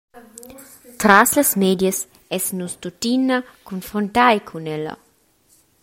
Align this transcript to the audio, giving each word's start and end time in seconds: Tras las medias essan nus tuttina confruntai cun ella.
Tras 0.97 1.35
las 1.37 1.49
medias 1.63 1.97
essan 2.37 2.55
nus 2.61 2.73
tuttina 2.81 3.37
confruntai 3.69 4.37
cun 4.47 4.65
ella. 4.75 4.95